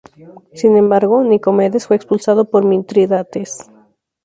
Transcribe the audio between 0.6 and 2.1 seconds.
embargo, Nicomedes fue